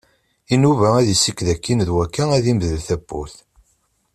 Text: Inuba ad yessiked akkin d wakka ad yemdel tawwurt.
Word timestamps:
Inuba 0.53 0.89
ad 0.99 1.05
yessiked 1.09 1.47
akkin 1.53 1.79
d 1.87 1.89
wakka 1.95 2.23
ad 2.33 2.43
yemdel 2.47 2.79
tawwurt. 2.87 3.35